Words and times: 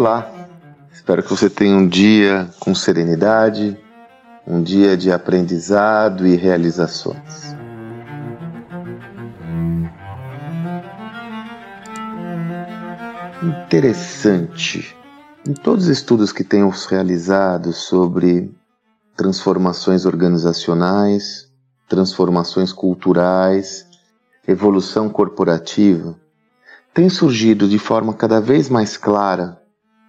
Olá, 0.00 0.32
espero 0.90 1.22
que 1.22 1.28
você 1.28 1.50
tenha 1.50 1.76
um 1.76 1.86
dia 1.86 2.48
com 2.58 2.74
serenidade, 2.74 3.78
um 4.46 4.62
dia 4.62 4.96
de 4.96 5.12
aprendizado 5.12 6.26
e 6.26 6.36
realizações. 6.36 7.54
Interessante. 13.42 14.96
Em 15.46 15.52
todos 15.52 15.84
os 15.84 15.90
estudos 15.90 16.32
que 16.32 16.44
tenho 16.44 16.70
realizado 16.88 17.70
sobre 17.70 18.50
transformações 19.14 20.06
organizacionais, 20.06 21.52
transformações 21.86 22.72
culturais, 22.72 23.86
evolução 24.48 25.10
corporativa, 25.10 26.18
tem 26.94 27.10
surgido 27.10 27.68
de 27.68 27.78
forma 27.78 28.14
cada 28.14 28.40
vez 28.40 28.70
mais 28.70 28.96
clara 28.96 29.59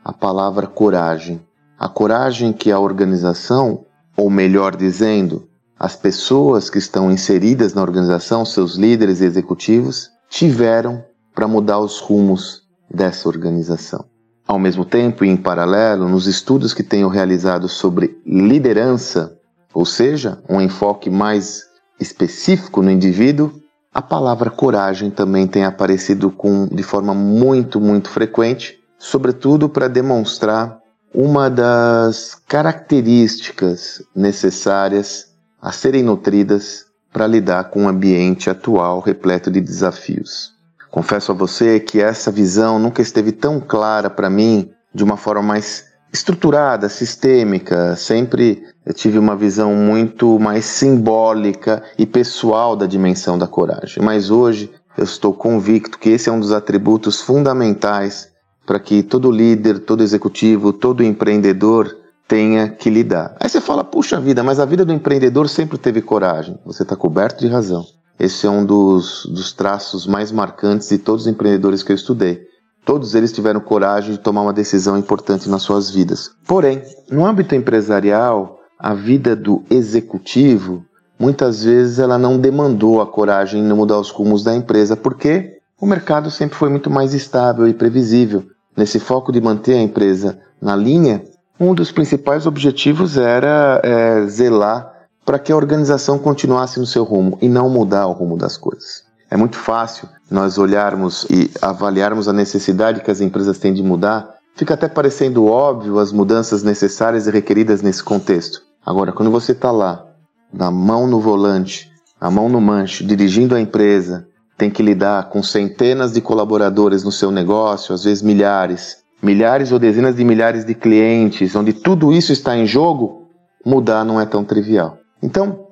a 0.04 0.12
palavra 0.12 0.68
coragem. 0.68 1.42
A 1.78 1.88
coragem 1.88 2.54
que 2.54 2.72
a 2.72 2.80
organização, 2.80 3.86
ou 4.16 4.30
melhor 4.30 4.76
dizendo, 4.76 5.48
as 5.80 5.96
pessoas 5.96 6.70
que 6.70 6.78
estão 6.78 7.12
inseridas 7.12 7.74
na 7.74 7.82
organização, 7.82 8.46
seus 8.46 8.76
líderes 8.76 9.22
executivos, 9.22 10.10
tiveram 10.30 11.04
para 11.34 11.48
mudar 11.48 11.80
os 11.80 12.00
rumos 12.00 12.64
dessa 12.90 13.28
organização. 13.28 14.06
Ao 14.48 14.60
mesmo 14.60 14.86
tempo 14.86 15.24
e 15.24 15.30
em 15.30 15.38
paralelo, 15.38 16.10
nos 16.10 16.28
estudos 16.28 16.74
que 16.74 16.84
tenho 16.84 17.08
realizado 17.08 17.68
sobre 17.68 18.22
liderança, 18.26 19.38
ou 19.74 19.86
seja, 19.86 20.42
um 20.50 20.60
enfoque 20.60 21.10
mais 21.10 21.64
específico 22.00 22.82
no 22.82 22.92
indivíduo, 22.92 23.54
a 23.94 24.02
palavra 24.02 24.50
coragem 24.50 25.10
também 25.10 25.48
tem 25.48 25.66
aparecido 25.66 26.32
com, 26.32 26.68
de 26.68 26.84
forma 26.84 27.14
muito, 27.14 27.80
muito 27.80 28.10
frequente, 28.10 28.81
sobretudo 29.02 29.68
para 29.68 29.88
demonstrar 29.88 30.78
uma 31.12 31.50
das 31.50 32.36
características 32.48 34.04
necessárias 34.16 35.26
a 35.60 35.72
serem 35.72 36.04
nutridas 36.04 36.86
para 37.12 37.26
lidar 37.26 37.72
com 37.72 37.86
o 37.86 37.88
ambiente 37.90 38.48
atual 38.48 39.00
repleto 39.00 39.50
de 39.50 39.60
desafios. 39.60 40.54
Confesso 40.92 41.32
a 41.32 41.36
você 41.36 41.80
que 41.80 42.00
essa 42.00 42.32
visão 42.32 42.78
nunca 42.78 43.02
esteve 43.02 43.32
tão 43.32 43.60
clara 43.60 44.08
para 44.08 44.30
mim 44.30 44.72
de 44.94 45.04
uma 45.04 45.18
forma 45.18 45.42
mais 45.42 45.86
estruturada, 46.14 46.88
sistêmica, 46.88 47.96
sempre 47.96 48.64
eu 48.86 48.94
tive 48.94 49.18
uma 49.18 49.36
visão 49.36 49.74
muito 49.74 50.38
mais 50.40 50.66
simbólica 50.66 51.82
e 51.98 52.06
pessoal 52.06 52.76
da 52.76 52.86
dimensão 52.86 53.36
da 53.36 53.48
coragem. 53.48 54.04
Mas 54.04 54.30
hoje 54.30 54.72
eu 54.96 55.04
estou 55.04 55.34
convicto 55.34 55.98
que 55.98 56.10
esse 56.10 56.30
é 56.30 56.32
um 56.32 56.40
dos 56.40 56.52
atributos 56.52 57.20
fundamentais 57.20 58.31
para 58.72 58.80
que 58.80 59.04
todo 59.04 59.30
líder, 59.30 59.80
todo 59.80 60.02
executivo, 60.02 60.72
todo 60.72 61.04
empreendedor 61.04 61.94
tenha 62.26 62.70
que 62.70 62.90
lidar. 62.90 63.36
Aí 63.38 63.50
você 63.50 63.60
fala, 63.60 63.84
puxa 63.84 64.18
vida, 64.18 64.42
mas 64.44 64.62
a 64.62 64.66
vida 64.66 64.86
do 64.86 64.94
empreendedor 64.94 65.50
sempre 65.50 65.78
teve 65.78 66.02
coragem. 66.02 66.58
Você 66.66 66.84
está 66.84 66.96
coberto 66.96 67.42
de 67.42 67.52
razão. 67.52 67.84
Esse 68.18 68.48
é 68.48 68.50
um 68.50 68.64
dos, 68.66 69.26
dos 69.26 69.52
traços 69.52 70.08
mais 70.08 70.32
marcantes 70.32 70.88
de 70.88 70.98
todos 70.98 71.24
os 71.24 71.28
empreendedores 71.28 71.84
que 71.84 71.92
eu 71.92 71.96
estudei. 71.98 72.44
Todos 72.86 73.14
eles 73.14 73.34
tiveram 73.34 73.60
coragem 73.60 74.14
de 74.14 74.20
tomar 74.20 74.44
uma 74.44 74.54
decisão 74.54 74.98
importante 74.98 75.50
nas 75.50 75.64
suas 75.64 75.92
vidas. 75.92 76.32
Porém, 76.48 76.82
no 77.12 77.26
âmbito 77.26 77.54
empresarial, 77.54 78.58
a 78.80 78.94
vida 78.94 79.36
do 79.36 79.66
executivo, 79.70 80.86
muitas 81.20 81.62
vezes 81.62 82.00
ela 82.00 82.18
não 82.18 82.40
demandou 82.40 83.02
a 83.02 83.06
coragem 83.06 83.68
de 83.68 83.74
mudar 83.74 84.00
os 84.00 84.12
rumos 84.12 84.46
da 84.46 84.56
empresa, 84.56 84.96
porque 84.96 85.58
o 85.78 85.86
mercado 85.86 86.32
sempre 86.32 86.56
foi 86.56 86.70
muito 86.70 86.90
mais 86.90 87.14
estável 87.14 87.68
e 87.68 87.74
previsível. 87.74 88.46
Nesse 88.76 89.00
foco 89.00 89.32
de 89.32 89.42
manter 89.42 89.74
a 89.74 89.82
empresa 89.82 90.40
na 90.62 90.76
linha, 90.76 91.24
um 91.60 91.74
dos 91.74 91.92
principais 91.92 92.48
objetivos 92.48 93.18
era 93.18 93.80
é, 93.84 94.26
zelar 94.28 94.92
para 95.26 95.38
que 95.38 95.52
a 95.52 95.56
organização 95.56 96.18
continuasse 96.18 96.80
no 96.80 96.86
seu 96.86 97.04
rumo 97.04 97.38
e 97.42 97.48
não 97.48 97.70
mudar 97.70 98.08
o 98.08 98.14
rumo 98.14 98.38
das 98.38 98.58
coisas. 98.58 99.04
É 99.30 99.38
muito 99.38 99.56
fácil 99.56 100.10
nós 100.30 100.58
olharmos 100.58 101.26
e 101.30 101.52
avaliarmos 101.62 102.28
a 102.28 102.34
necessidade 102.34 103.02
que 103.02 103.12
as 103.12 103.22
empresas 103.22 103.58
têm 103.58 103.74
de 103.74 103.84
mudar, 103.84 104.36
fica 104.56 104.74
até 104.74 104.88
parecendo 104.88 105.46
óbvio 105.46 106.00
as 106.00 106.12
mudanças 106.12 106.64
necessárias 106.64 107.28
e 107.28 107.32
requeridas 107.32 107.82
nesse 107.82 108.04
contexto. 108.04 108.62
Agora, 108.86 109.12
quando 109.12 109.32
você 109.32 109.52
está 109.52 109.72
lá, 109.72 110.06
na 110.52 110.70
mão 110.70 111.08
no 111.08 111.20
volante, 111.20 111.90
a 112.20 112.30
mão 112.30 112.50
no 112.50 112.60
manche, 112.60 113.06
dirigindo 113.06 113.56
a 113.56 113.62
empresa, 113.62 114.28
tem 114.62 114.70
que 114.70 114.84
lidar 114.84 115.30
com 115.30 115.42
centenas 115.42 116.14
de 116.14 116.22
colaboradores 116.22 117.04
no 117.04 117.12
seu 117.12 117.32
negócio, 117.32 117.96
às 117.96 118.04
vezes 118.04 118.22
milhares, 118.22 118.98
milhares 119.20 119.72
ou 119.72 119.80
dezenas 119.80 120.16
de 120.16 120.24
milhares 120.24 120.64
de 120.64 120.76
clientes, 120.76 121.56
onde 121.56 121.74
tudo 121.74 122.14
isso 122.14 122.32
está 122.32 122.56
em 122.56 122.68
jogo, 122.68 123.28
mudar 123.66 124.06
não 124.06 124.22
é 124.22 124.26
tão 124.28 124.44
trivial. 124.44 125.00
Então, 125.20 125.66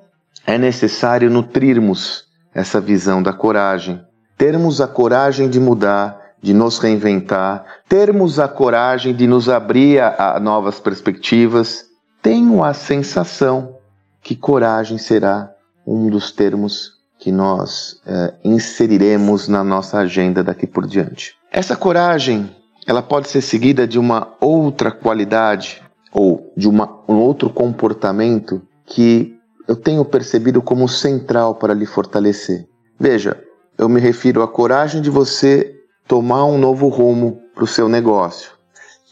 é 0.44 0.58
necessário 0.58 1.30
nutrirmos 1.30 2.24
essa 2.52 2.80
visão 2.80 3.22
da 3.22 3.32
coragem. 3.32 4.04
Termos 4.36 4.80
a 4.80 4.88
coragem 4.88 5.48
de 5.48 5.60
mudar, 5.60 6.20
de 6.42 6.52
nos 6.52 6.80
reinventar, 6.80 7.64
termos 7.88 8.40
a 8.40 8.48
coragem 8.48 9.14
de 9.14 9.24
nos 9.24 9.48
abrir 9.48 10.00
a, 10.00 10.34
a 10.34 10.40
novas 10.40 10.80
perspectivas. 10.80 11.84
Tenho 12.20 12.64
a 12.64 12.74
sensação 12.74 13.76
que 14.20 14.34
coragem 14.34 14.98
será 14.98 15.48
um 15.86 16.10
dos 16.10 16.32
termos 16.32 16.99
que 17.20 17.30
nós 17.30 18.00
é, 18.06 18.34
inseriremos 18.42 19.46
na 19.46 19.62
nossa 19.62 19.98
agenda 19.98 20.42
daqui 20.42 20.66
por 20.66 20.86
diante. 20.86 21.34
Essa 21.52 21.76
coragem, 21.76 22.50
ela 22.86 23.02
pode 23.02 23.28
ser 23.28 23.42
seguida 23.42 23.86
de 23.86 23.98
uma 23.98 24.34
outra 24.40 24.90
qualidade 24.90 25.82
ou 26.12 26.50
de 26.56 26.66
uma, 26.66 27.02
um 27.06 27.16
outro 27.16 27.50
comportamento 27.50 28.62
que 28.86 29.36
eu 29.68 29.76
tenho 29.76 30.04
percebido 30.04 30.62
como 30.62 30.88
central 30.88 31.54
para 31.54 31.74
lhe 31.74 31.86
fortalecer. 31.86 32.66
Veja, 32.98 33.38
eu 33.78 33.88
me 33.88 34.00
refiro 34.00 34.42
à 34.42 34.48
coragem 34.48 35.00
de 35.02 35.10
você 35.10 35.76
tomar 36.08 36.44
um 36.46 36.58
novo 36.58 36.88
rumo 36.88 37.40
para 37.54 37.64
o 37.64 37.68
seu 37.68 37.88
negócio. 37.88 38.52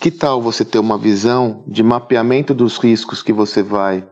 Que 0.00 0.10
tal 0.10 0.40
você 0.40 0.64
ter 0.64 0.78
uma 0.78 0.96
visão 0.96 1.62
de 1.66 1.82
mapeamento 1.82 2.54
dos 2.54 2.78
riscos 2.78 3.22
que 3.22 3.32
você 3.32 3.62
vai 3.62 4.08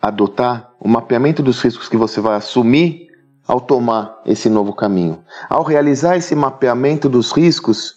adotar, 0.00 0.71
o 0.84 0.88
mapeamento 0.88 1.44
dos 1.44 1.60
riscos 1.62 1.88
que 1.88 1.96
você 1.96 2.20
vai 2.20 2.34
assumir 2.34 3.06
ao 3.46 3.60
tomar 3.60 4.20
esse 4.26 4.48
novo 4.48 4.72
caminho? 4.72 5.20
Ao 5.48 5.62
realizar 5.62 6.16
esse 6.16 6.34
mapeamento 6.34 7.08
dos 7.08 7.30
riscos, 7.30 7.94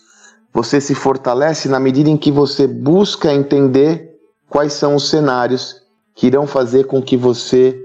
você 0.53 0.79
se 0.79 0.93
fortalece 0.93 1.67
na 1.67 1.79
medida 1.79 2.11
em 2.11 2.17
que 2.17 2.31
você 2.31 2.67
busca 2.67 3.33
entender 3.33 4.15
quais 4.47 4.73
são 4.73 4.93
os 4.93 5.09
cenários 5.09 5.81
que 6.13 6.27
irão 6.27 6.45
fazer 6.45 6.85
com 6.85 7.01
que 7.01 7.17
você 7.17 7.75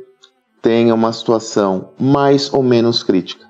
tenha 0.60 0.94
uma 0.94 1.14
situação 1.14 1.92
mais 1.98 2.52
ou 2.52 2.62
menos 2.62 3.02
crítica. 3.02 3.46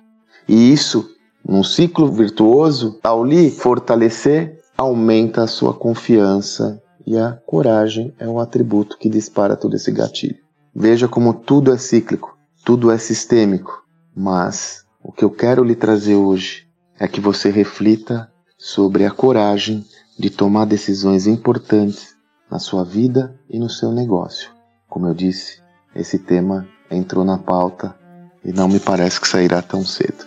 E 0.49 0.73
isso, 0.73 1.11
num 1.45 1.65
ciclo 1.65 2.07
virtuoso, 2.13 3.01
ao 3.03 3.25
lhe 3.25 3.51
fortalecer, 3.51 4.61
aumenta 4.79 5.43
a 5.43 5.49
sua 5.49 5.75
confiança 5.75 6.81
e 7.05 7.19
a 7.19 7.33
coragem 7.45 8.15
é 8.21 8.29
o 8.29 8.39
atributo 8.39 8.97
que 8.97 9.09
dispara 9.09 9.57
todo 9.57 9.75
esse 9.75 9.91
gatilho. 9.91 10.39
Veja 10.75 11.09
como 11.09 11.35
tudo 11.35 11.73
é 11.73 11.79
cíclico, 11.79 12.39
tudo 12.65 12.91
é 12.91 12.99
sistêmico, 12.99 13.85
mas 14.15 14.85
o 15.03 15.11
que 15.11 15.25
eu 15.25 15.31
quero 15.31 15.65
lhe 15.65 15.75
trazer 15.75 16.15
hoje 16.15 16.69
é 16.99 17.09
que 17.09 17.21
você 17.21 17.51
reflita 17.51 18.31
sobre 18.57 19.05
a 19.05 19.11
coragem 19.11 19.85
de 20.19 20.31
tomar 20.31 20.67
decisões 20.67 21.27
importantes 21.27 22.15
na 22.51 22.59
sua 22.59 22.85
vida 22.85 23.35
e 23.49 23.59
no 23.59 23.71
seu 23.71 23.91
negócio. 23.91 24.51
Como 24.89 25.07
eu 25.07 25.15
disse, 25.15 25.61
esse 25.95 26.19
tema 26.19 26.69
entrou 26.91 27.25
na 27.25 27.39
pauta 27.39 27.97
e 28.45 28.53
não 28.53 28.69
me 28.69 28.79
parece 28.79 29.21
que 29.21 29.29
sairá 29.29 29.63
tão 29.63 29.85
cedo. 29.85 30.27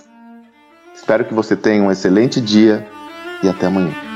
Espero 0.96 1.26
que 1.26 1.34
você 1.34 1.56
tenha 1.56 1.84
um 1.84 1.92
excelente 1.92 2.42
dia 2.42 2.86
e 3.44 3.50
até 3.50 3.68
amanhã. 3.68 4.13